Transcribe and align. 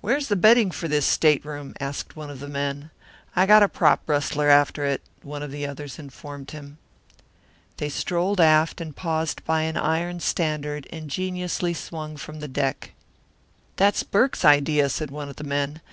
"Where's 0.00 0.28
the 0.28 0.36
bedding 0.36 0.70
for 0.70 0.86
this 0.86 1.04
stateroom?" 1.04 1.74
asked 1.80 2.14
one 2.14 2.30
of 2.30 2.38
the 2.38 2.46
men. 2.48 2.92
"I 3.34 3.46
got 3.46 3.64
a 3.64 3.68
prop 3.68 4.00
rustler 4.08 4.48
after 4.48 4.84
it," 4.84 5.02
one 5.22 5.42
of 5.42 5.50
the 5.50 5.66
others 5.66 5.98
informed 5.98 6.52
him. 6.52 6.78
They 7.78 7.88
strolled 7.88 8.40
aft 8.40 8.80
and 8.80 8.94
paused 8.94 9.44
by 9.44 9.62
an 9.62 9.76
iron 9.76 10.20
standard 10.20 10.86
ingeniously 10.86 11.74
swung 11.74 12.16
from 12.16 12.38
the 12.38 12.46
deck. 12.46 12.92
"That's 13.74 14.04
Burke's 14.04 14.44
idea," 14.44 14.88
said 14.88 15.10
one 15.10 15.28
of 15.28 15.34
the 15.34 15.42
men. 15.42 15.80